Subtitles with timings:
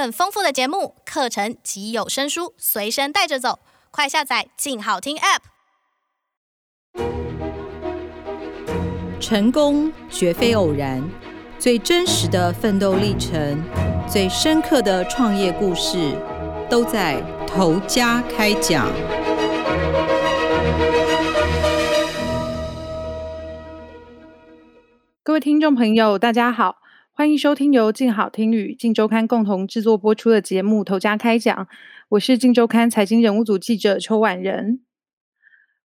[0.00, 3.58] 更丰富的节目、课程及有声书随身带着走，
[3.90, 5.40] 快下载“静好听 ”App。
[9.20, 11.06] 成功绝非偶然，
[11.58, 13.62] 最真实的奋斗历程、
[14.08, 16.16] 最深刻的创业故事，
[16.70, 18.90] 都在头家开讲。
[25.22, 26.76] 各位听众朋友，大家好。
[27.20, 31.54] 欢迎收听由静好听与静周刊共同制作播出的节目《头家开讲》，
[32.08, 34.80] 我是静周刊财经人物组记者邱婉仁。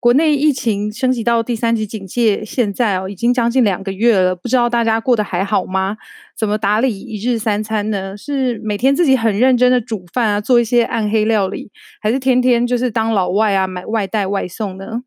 [0.00, 5.96] 国内疫情升级到第三级警戒，现在哦已经将近两个月了，不知道大家过得还好吗？
[6.36, 8.16] 怎么打理一日三餐呢？
[8.16, 15.02] 是每天自己很认真的煮饭啊，做一些暗黑料理，还是天天就是当老外啊，买外带外送呢？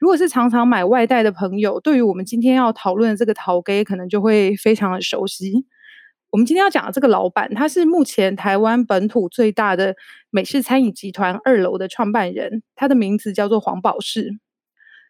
[0.00, 5.66] 如果是常常买外带的朋友，对于我们今天要讨论的这个头家，可能就会非常的熟悉。
[6.30, 9.94] 我们今天要讲的这个老板，他是目前台湾本土最大的
[10.30, 14.38] 美式餐饮集团二楼的创办人，他的名字叫做黄宝士。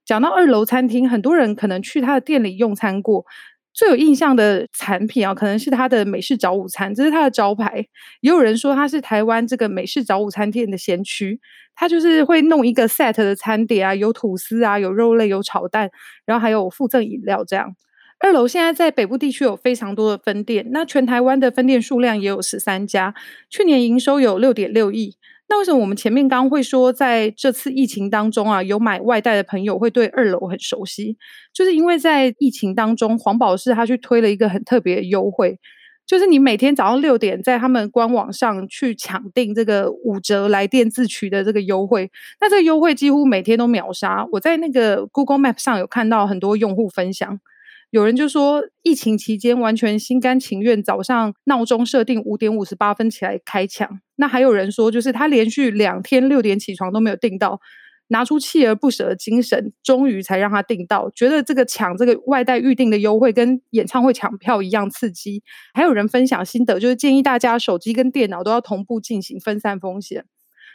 [0.05, 3.25] 讲到二楼餐厅，很多人可能去他的店里用餐过。
[3.73, 7.87] 最有印象的产品啊，可能是他的美式早午餐，这是它的招牌。
[8.21, 11.39] 也有人说他是台湾这个美式早午餐店的先驱。
[11.81, 15.91] 它就是会弄一个 set 的餐碟啊，有吐司啊，有肉类，有炒蛋，
[16.27, 17.75] 然后还有附赠饮料这样。
[18.19, 23.15] 二楼现在在北部地区有非常多的分店，那全台湾的分店数量也有十三家，
[23.49, 25.17] 去年营收有六点六亿。
[25.49, 31.17] 那为什么我们前面刚刚会说，在这次疫情当中啊，有买外带的朋友会对二楼很熟悉？
[31.55, 35.59] 就是因为在疫情当中，黄宝士他去推了一个很特别的优惠，
[36.07, 44.27] 就是你每天早上六点在他们官网上去抢订这个五折来电自取的这个优惠，那这个优惠几乎每天都秒杀。
[44.33, 47.39] 我在那个 Google Map 上有看到很多用户分享。
[47.91, 54.01] 有人就说，疫情期间完全心甘情愿，早上闹钟设定五点五十八分起来开抢。
[54.15, 57.61] 那还有人说，就是他连续两天六点起床都没有订到，
[58.11, 61.11] 拿出锲而不舍的精神，终于才让他订到。
[61.15, 65.43] 觉得这个抢这个外带预订的优惠跟演唱会抢票一样刺激。
[65.73, 70.25] 还有人分享心得，就是建议大家手机跟电脑都要同步进行，分散风险。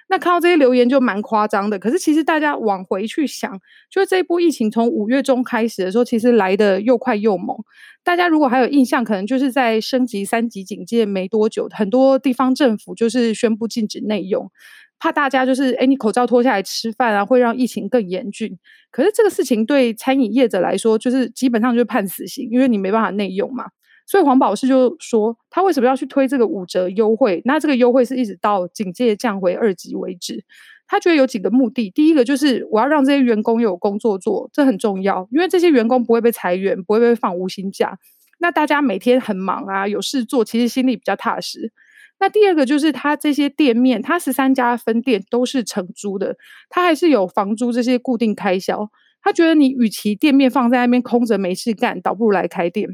[0.08, 3.60] 那看到这些留言就蛮夸张的，可是其实大家往回去想，
[3.90, 7.58] 就是这一波疫情从五月中开始的时候，其实来得又快又猛。
[8.04, 14.52] 大家如果还有印象，可能就是在升级三级警戒没多久，很多地方政府就是宣布禁止内用，
[15.00, 18.58] 怕大家就是诶你口罩脱下来吃饭啊，会让疫情更严峻。
[18.92, 23.66] 可是这个事情对餐饮业者来说，就是基本上就是判死刑，因为你没办法内用嘛。
[24.08, 27.42] 所以黄宝士就说，他为什么要去推这个五折优惠？
[27.44, 30.44] 那这个优惠是一直到警戒降回二级为止。
[30.88, 37.98] 他觉得有几个目的，第一个就是我要让这些员工有工作做，这很重要，因为这些员工不会被裁员，不会被放无薪假。
[38.38, 41.72] 那大家每天很忙啊，有事做，其实心里比较踏实。
[42.20, 46.38] 那第二个就是他这些店面，他十三家分店都是承租的，
[46.70, 48.90] 他还是有房租这些固定开销。
[49.22, 52.88] 他觉得你与其店面放在那边空着没事干，倒不如来开店。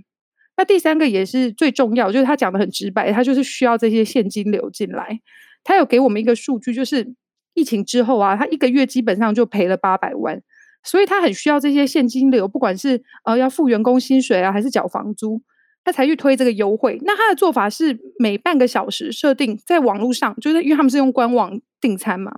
[0.57, 5.19] 那第三个也是最重要，就是他讲的很直白，他就是需要这些现金流进来。
[5.63, 7.13] 他有给我们一个数据，就是
[7.53, 10.41] 疫情之后啊，他一个月基本上就赔了八百万，
[10.83, 15.41] 所以他很需要这些现金流，不管是呃要付员工薪水啊，还是缴房租，
[15.83, 16.97] 他才去推这个优惠。
[17.03, 22.31] 那他的做法是每半个小时设定在网络上，就是因为他们是用官网订餐嘛，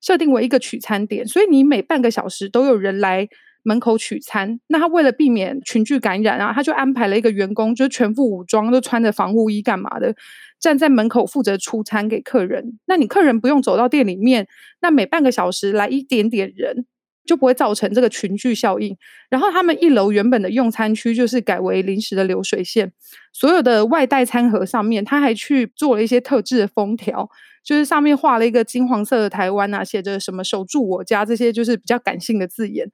[0.00, 3.28] 设定为一个取餐点，所以你每半个小时都有人来。
[3.62, 10.16] 门口取餐，那他为了避免群聚感染啊，他就安排了一个员工，就是全副武装，都穿着防护衣干嘛的，
[10.58, 12.78] 站在门口负责出餐给客人。
[12.86, 14.48] 那你客人不用走到店里面，
[14.80, 16.86] 那每半个小时来一点点人，
[17.30, 18.96] 就不会造成这个群聚效应。
[19.28, 22.90] 然后他们一楼原本的用餐区就是改为临时的流水线，
[23.32, 27.30] 所有的外带餐盒上面他还去做了一些特制的封条，
[27.62, 32.90] 就是上面画了一个金黄色的台湾啊，写着什么“守住我家”这些就是比较感性的字眼。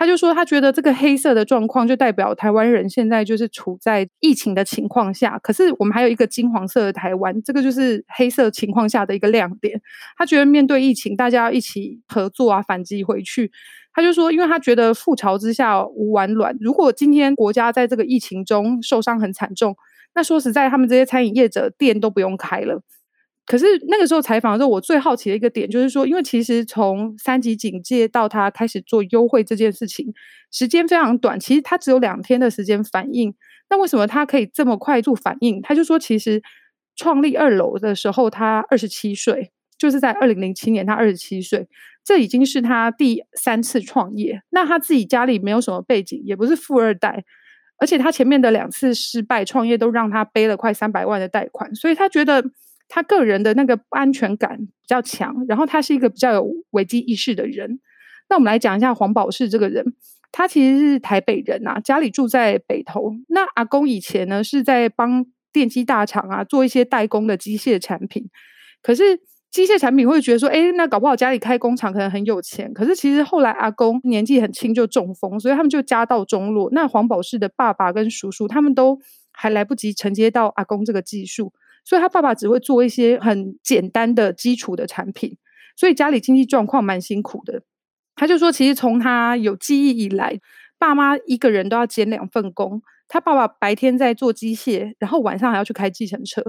[0.00, 9.82] 他就说，他觉得这个黑色的状况就代表台湾人现在就是处在疫情的情况下，可是我们还有一个金黄色的台湾，这个就是黑色情况下的一个亮点。
[10.16, 13.50] 他觉得面对疫情，大家要一起合作啊，反击回去。
[13.98, 19.76] 他就说，因为他觉得覆巢之下无完卵，如果今天国家在这个疫情中受伤很惨重，
[20.14, 22.80] 那说实在，他们这些餐饮业者店都不用开了。
[23.44, 30.14] 可是那个时候采访的时候，我最好奇的一个点就是说，因为其实从三级警戒到他开始做优惠这件事情，
[30.52, 33.34] 时间非常短，其实他只有两天的时间反应。
[33.68, 35.60] 那为什么他可以这么快速反应？
[35.60, 36.40] 他就说，其实
[36.94, 41.66] 创立二楼的时候，他二十七岁，就是在二零零七年，他二十七岁，
[42.08, 44.40] 这已经是他第三次创业。
[44.48, 47.22] 那他自己家里没有什么背景，也不是富二代，
[47.76, 52.42] 而且他前面的两次失败创业都让他背了快三百万的贷款，所以他觉得。
[52.90, 57.80] 他个人的那个不安全感比较强，然后他是一个比较有危机意识的人。
[58.30, 59.84] 那我们来讲一下黄宝士这个人，
[60.32, 63.12] 他其实是台北人啊，家里住在北投。
[63.28, 68.30] 那阿公以前呢是在帮电机大厂啊做一些代工的机械产品，
[68.80, 69.20] 可是。
[69.58, 72.72] 机械产品会觉得说，哎，那搞不好家里开工厂可能很有钱。
[72.72, 76.70] 可是其实后来阿公年纪很轻就中风，所以他们就家道中落。
[76.70, 78.96] 那黄宝士的爸爸跟叔叔他们都
[79.32, 81.52] 还来不及承接到阿公这个技术，
[81.84, 85.36] 所以他爸爸只会做一些很简单的基础的产品，
[85.74, 87.62] 所以家里经济状况蛮辛苦的。
[88.14, 90.38] 他就说，其实从他有记忆以来，
[90.78, 92.80] 爸妈一个人都要兼两份工。
[93.08, 96.42] 他爸爸白天在做机械，然后晚上还要去开计程车。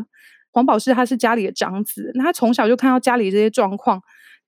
[0.52, 4.02] 黄宝士他是家里的长子，那他从小就看到家里这些状况，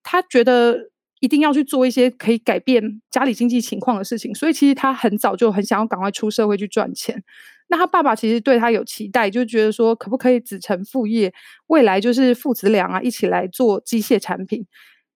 [0.04, 7.24] 他觉得一定要去做一些可以改变家里经济情况的事情，所以其实他很早就很想要赶快出社会去赚钱。
[7.68, 11.34] 那他爸爸其实对他有期待，就觉得说可不可以子承父业，
[11.68, 14.66] 未来就是父子俩啊一起来做机械产品。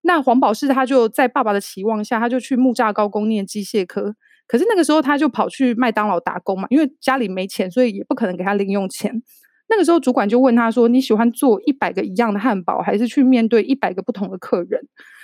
[0.04, 4.16] 那黄宝士他就在爸爸的期望下，他就去木栅高工念机械科，
[4.48, 9.24] 可是那个时候他就跑去麦当劳打工嘛，因为家里没钱，所以也不可能给他零用钱。
[9.68, 14.80] 那个时候，主管就问他说：“你喜欢做一百个一样的汉堡，还是去面对一百个不同的客人？”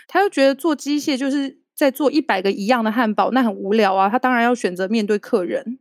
[0.09, 4.09] 他就觉得做机械就是在做一百个一样的汉堡，那很无聊啊。
[4.09, 5.77] 他当然要选择面对客人。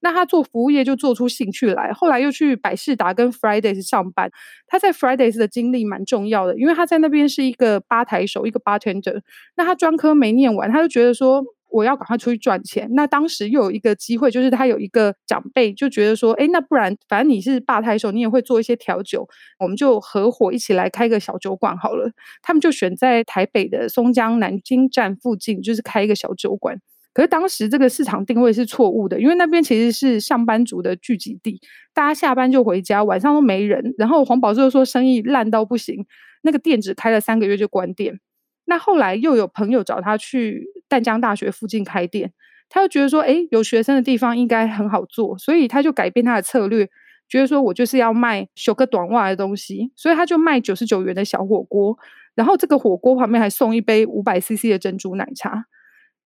[0.00, 4.30] 那他做服务业就做出兴趣来，后来又去百事达跟 Fridays 上班。
[4.68, 9.20] 他在 Fridays 的经历蛮重要的，因为他在那边是一个吧台手，一个 bartender。
[9.56, 11.44] 那他专科没念完，他就觉得说。
[11.74, 12.88] 我要赶快出去赚钱。
[12.92, 19.26] 那当时又有一个机会，就是他有一个长辈就觉得说，哎，那不然反正你是吧台手，你也会做一些调酒，
[19.58, 22.10] 我们就合伙一起来开个小酒馆好了。
[22.42, 26.78] 他们就选在台北的松江南京站附近，就是开一个小酒馆。
[27.12, 31.60] 可是当时这个市场定位是错误的，因为那边其实是上班族的聚集地，
[31.92, 33.94] 大家下班就回家，晚上都没人。
[33.98, 36.04] 然后黄宝就说生意烂到不行，
[36.42, 38.18] 那个店只开了三个月就关店。
[38.66, 42.32] 那后来又有朋友找他去淡江大学附近开店，
[42.68, 46.88] 他就觉得说，哎，有学生的地方应该很好做，所以他就改变他的策略，
[47.28, 51.96] 觉得说我就是要卖修个短袜的东西，所以他就卖九十九元的小火锅，
[52.34, 55.66] 然后这个火锅旁边还送一杯五百 CC 的珍珠奶茶。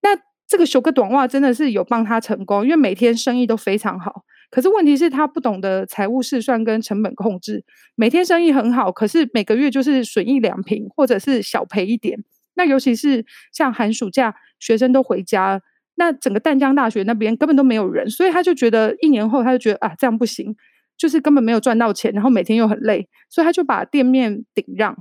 [0.00, 0.10] 那
[0.46, 4.25] 这个修个短袜真的是有帮他成功，因为每天生意都非常好。
[4.50, 7.64] 可是问题是他不懂得财务试算跟成本控制，
[7.94, 12.25] 每天生意很好，可是每个月就是损益两瓶，或者是小赔一点。
[12.58, 13.25] 那尤其是
[13.55, 15.62] 像寒暑假，学生都回家，
[15.94, 20.55] 那整个淡江大学那边根本都没有人，所以他就觉得一年后他就觉得啊，这样不行，
[20.99, 24.94] 就是根本没有赚到钱，然后每天又很累，所以他就把店面顶让。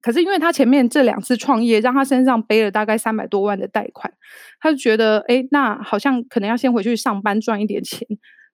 [0.00, 4.12] 可是因为他前面这两次创业，让他身上背了大概三百多万的贷款，
[4.60, 8.06] 他就觉得哎，那好像可能要先回去上班赚一点钱。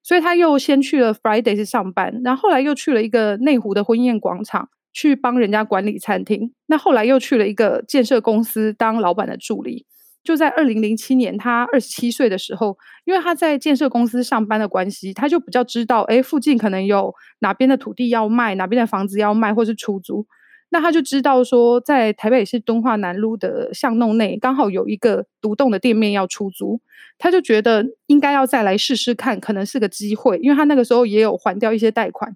[0.03, 6.53] 所以他又先去了 Fridays 上班，然后后来又去了一个内湖的婚宴广场去帮人家管理餐厅。
[6.67, 9.85] 那后来又去了一个建设公司当老板的助理。
[10.23, 20.27] 就在二零零七年，他二十七岁的时候，因为他在建设公司上班的关系，他就比较知道，哎，附近可能有哪边的土地要卖，哪边的房子要卖，或是出租。
[20.69, 26.79] 那他就知道说，在台北市敦化南路的巷弄内，刚好有一个独栋的店面要出租，
[27.17, 32.31] 他就觉得应该要再来试试看，可能是个机会，因为他那个时候也有还掉一些贷款，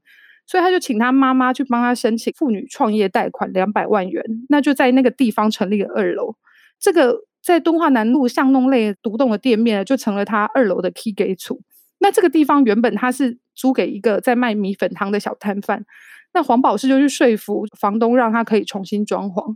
[0.47, 6.36] 所以他就请他妈妈去帮他申请妇女创业贷款两百万元，那就在那个地方成立了二楼，
[6.79, 11.62] 这个在敦化南路巷弄内独栋的店面就成了他二楼的 K 给处。
[12.00, 15.86] 那这个地方原本他是租给一个在卖米粉汤的小摊贩。
[16.34, 19.55] 那黄宝士就去说服房东，让他可以重新装潢。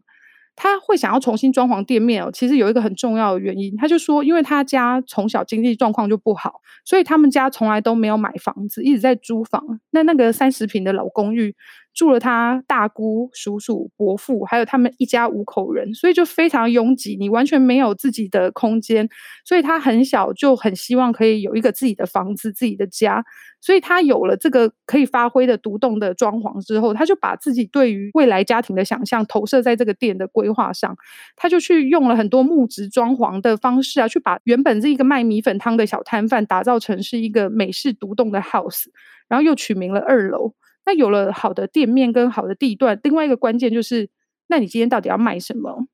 [0.61, 9.79] 他会想要重新装潢店面哦，其实有一个很重要的原因，他就说，因为他家从小经济状况就不好，所以他们家从来都没有买房子，一直在租房。
[9.91, 11.55] 那那个三十平的老公寓。
[11.99, 19.09] 住了他大姑、叔叔、伯父，还有他们一家五口人，所以就非常拥挤，你完全没有自己的空间。
[19.43, 23.21] 所以他很小就很希望可以有一个自己的房子、自己的家。
[23.59, 30.95] 所以他有了这个可以发挥的独栋的装潢之后，他就把自己对于未来家庭的想象投射在这个店的规划上。
[31.35, 38.85] 他就去用了很多木质装潢的方式啊，去把原本是一个卖米粉汤的小摊贩打造成是一个美式独栋的 house，
[39.27, 40.53] 然后又取名了二楼。
[40.85, 44.09] 那有了好的店面跟好的地段，另外一个关键就是，
[44.47, 45.87] 那你今天到底要卖什么？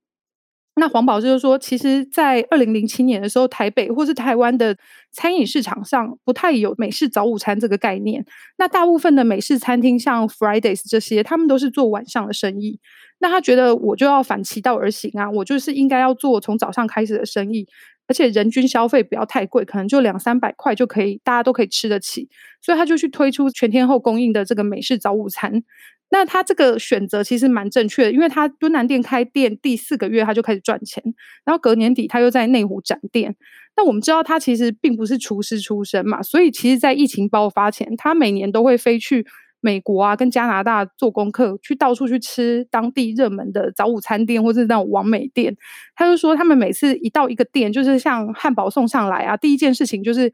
[0.78, 4.78] 那黄宝士就说，其实，在二零零七年的时候，台北或是台湾的
[5.10, 8.26] 餐饮市场上不太有美式早午餐这个概念。
[8.58, 12.82] 那大部分的美式餐厅，像 Fridays 这些，他们都是做晚上的生意。
[13.20, 17.66] 那他觉得我就要反其道而行啊，我就是应该要做从早上开始的生意。
[18.08, 22.30] 而且人均消费不要太贵，可能就两三百块就可以，大家都可以吃得起。
[22.62, 25.64] 所以他就去推出全天候供应的这个美式早午餐。
[26.12, 31.04] 那他这个选择其实蛮正确的，因为他敦南店开店第四个月他就开始赚钱，
[31.44, 33.36] 然后隔年底他又在内湖展店。
[33.76, 39.26] 那我们知道他其实并不是厨师出身嘛，所以其实，在疫情爆发前，他每年都会飞去
[39.66, 45.58] 美国啊，跟加拿大做功课，去到处去吃当地热门的早午餐店或者那种完美店。
[45.96, 50.32] 他就说，他们每次一到一个店，就是像汉堡送上来啊，第一件事情就是。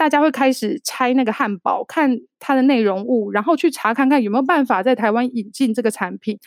[0.00, 6.38] 大家会开始拆那个汉堡，看它的内容物，然后去查看看有没有办法在台湾引进这个产品，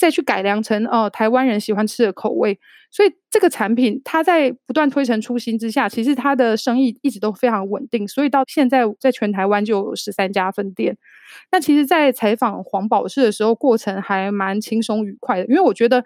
[0.00, 2.58] 再去改良成哦台湾人喜欢吃的口味。
[2.90, 8.08] 所以这个产品它在不断推陈出新之下，其实它的生意一直都非常稳定。
[8.08, 10.96] 所以到现在在全台湾就有十三家分店。
[11.52, 16.04] 那其实，在采访黄宝士的时候，过程还蛮轻松愉快的，因为我觉得。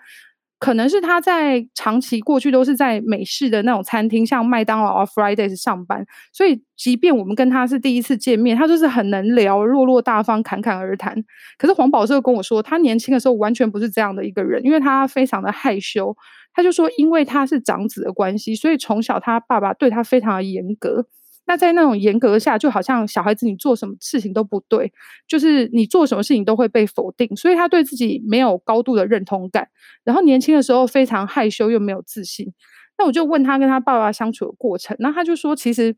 [0.64, 11.22] 可能是他在长期过去都是在美式的那种餐厅，像麦当劳啊、Fridays 上班，所以即便我们跟他是第一次见面，他就是很能聊，落落大方，侃侃而谈。
[11.58, 16.16] 可是黄宝士跟我说，他年轻的时候完全不是这样的一个人，因为他非常的害羞。
[16.54, 21.04] 他就说，因为他是长子的关系，所以从小他爸爸对他非常的严格。
[21.46, 24.90] 那在那种严格下，就好像小孩子你做什么事情都不对，
[25.28, 29.68] 就是你做什么事情都会被否定，所以他对自己没有高度的认同感。
[30.04, 32.52] 然后年轻的时候非常害羞又没有自信。
[32.96, 35.94] 那我就问他跟他爸爸相处的过程，那他就说其实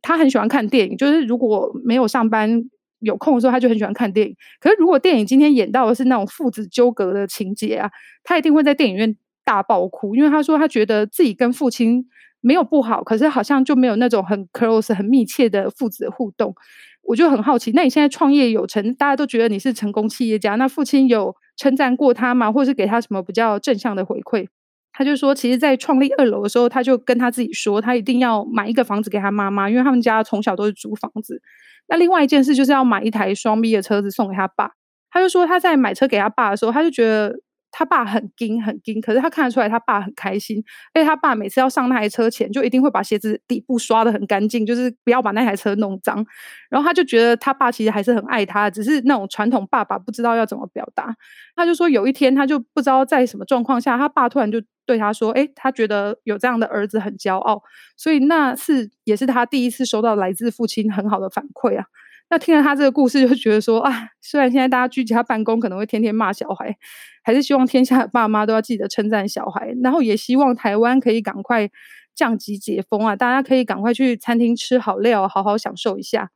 [0.00, 2.64] 他很喜欢看电影，就是如果没有上班
[3.00, 4.34] 有空的时候，他就很喜欢看电影。
[4.60, 7.90] 可是如果电影今天演到的是那种父子纠葛的情节啊，
[8.24, 12.06] 他一定会在电影院大爆哭，因为他说他觉得自己跟父亲。
[12.46, 16.54] 没有不好，可是好像就没有那种很 close、很密切的父子互动。
[17.02, 22.52] 我就很好奇，那你现在创业有成，大家都觉得你是成功企业家，那父亲有称赞过他吗？
[22.52, 24.46] 或是给他什么比较正向的回馈？
[24.92, 31.42] 他就说，其实，在创立二楼的时候，他就跟他自己说，他一定要买一个房子给他妈妈，因为他们家从小都是租房子。
[31.88, 34.70] 那另外一件事就是要买一台双 B 的车子送给他爸。
[35.10, 37.40] 他就说他在买车给他爸的时候，他就觉得。
[37.78, 40.64] 他爸很惊很惊，可是他看得出来他爸很开心。
[40.94, 46.24] 而且他爸每次要上那台车前，就一定会把鞋子底部刷得很干净，就是不要把那台车弄脏。
[46.70, 51.14] 然后他就觉得他爸其实还是很爱他，只是那种传统爸爸不知道要怎么表达。
[51.54, 57.62] 他就说有一天他就不知道在什么状况下，他爸突然就对他说：“诶，他觉得有这样的儿子很骄傲。”
[57.94, 61.84] 所以那是也是他第一次收到来自父亲很好的反馈啊。
[62.28, 66.76] 那听了他这个故事，就觉得说啊，虽然现在大家居家办公，可能会天天骂小孩，
[67.22, 71.70] 还是希望天下的爸妈都要记得称赞小孩，然后也希望台湾可以赶快
[72.14, 76.30] 降级解封啊，大家可以赶快去餐厅吃好料，好好享受一下。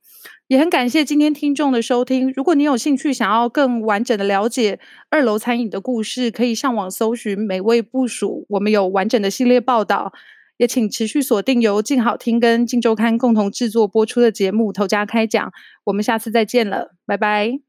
[0.49, 2.33] 也很感谢今天听众的收听。
[2.37, 4.79] 如果你有兴趣想要更完整的了解
[5.09, 10.13] 二楼餐饮的故事，可以上网搜寻美味部署，我们有完整的系列报道。
[10.61, 15.49] 也请持续锁定由静好听跟静周刊共同制作播出的节目《投家开讲》，
[15.85, 17.61] 我们下次再见了，拜拜。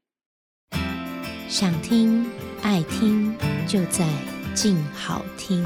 [1.48, 2.26] 想听
[2.60, 3.34] 爱听
[3.66, 4.06] 就在
[4.52, 5.64] 静好听。